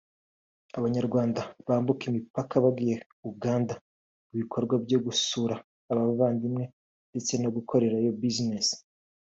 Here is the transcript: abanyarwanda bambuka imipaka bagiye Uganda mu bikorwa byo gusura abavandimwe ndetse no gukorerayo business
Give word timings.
abanyarwanda 0.77 1.41
bambuka 1.67 2.03
imipaka 2.09 2.53
bagiye 2.63 2.95
Uganda 3.31 3.73
mu 4.27 4.33
bikorwa 4.41 4.73
byo 4.85 4.99
gusura 5.05 5.55
abavandimwe 5.91 6.63
ndetse 7.09 7.33
no 7.41 7.49
gukorerayo 7.55 8.11
business 8.23 8.67